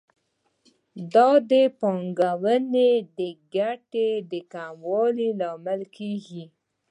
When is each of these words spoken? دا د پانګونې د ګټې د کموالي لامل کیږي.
دا 1.13 1.29
د 1.51 1.53
پانګونې 1.79 2.91
د 3.17 3.19
ګټې 3.55 4.09
د 4.31 4.33
کموالي 4.53 5.29
لامل 5.39 5.81
کیږي. 5.95 6.43